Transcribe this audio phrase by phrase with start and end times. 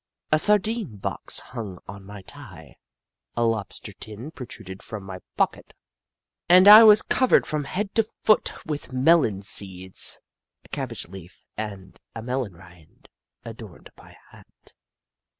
[0.31, 2.77] A sardine box hung on my tie,
[3.37, 5.75] a lobster tin protruded from my pocket,
[6.49, 10.19] and I was covered from head to foot with melon seeds.
[10.65, 13.09] A cabbage leaf and a melon rind
[13.45, 14.73] adorned my hat.